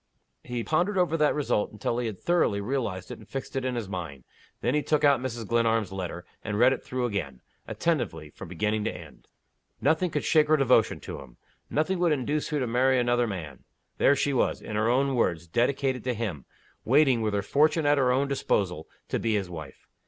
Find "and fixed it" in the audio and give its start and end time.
3.19-3.63